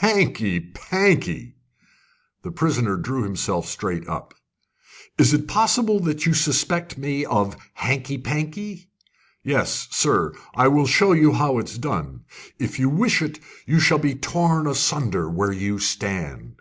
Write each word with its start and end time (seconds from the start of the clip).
"Hanky 0.00 0.58
panky!" 0.58 1.54
The 2.42 2.50
prisoner 2.50 2.96
drew 2.96 3.22
himself 3.22 3.66
straight 3.68 4.08
up. 4.08 4.34
"Is 5.18 5.32
it 5.32 5.46
possible 5.46 6.00
that 6.00 6.26
you 6.26 6.34
suspect 6.34 6.98
me 6.98 7.24
of 7.24 7.56
hanky 7.74 8.18
panky? 8.18 8.90
Yes, 9.44 9.86
sir, 9.92 10.32
I 10.56 10.66
will 10.66 10.88
show 10.88 11.12
you 11.12 11.30
how 11.32 11.58
it's 11.58 11.78
done. 11.78 12.24
If 12.58 12.80
you 12.80 12.88
wish 12.88 13.22
it, 13.22 13.38
you 13.66 13.78
shall 13.78 13.98
be 14.00 14.16
torn 14.16 14.66
asunder 14.66 15.30
where 15.30 15.52
you 15.52 15.78
stand." 15.78 16.56